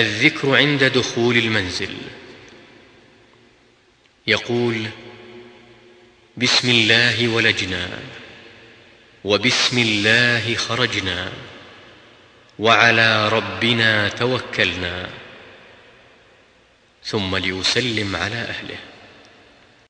[0.00, 1.96] الذكر عند دخول المنزل.
[4.26, 4.86] يقول
[6.36, 7.98] بسم الله ولجنا
[9.24, 11.32] وبسم الله خرجنا
[12.58, 15.10] وعلى ربنا توكلنا
[17.04, 18.93] ثم ليسلم على أهله.